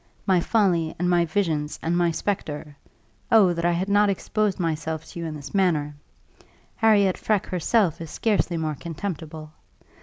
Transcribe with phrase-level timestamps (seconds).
[0.25, 2.75] My folly, and my visions, and my spectre
[3.31, 5.93] oh, that I had not exposed myself to you in this manner!
[6.77, 9.53] Harriot Freke herself is scarcely more contemptible.